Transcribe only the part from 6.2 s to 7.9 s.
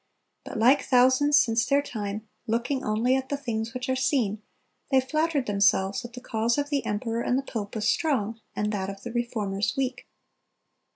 cause of the emperor and the pope was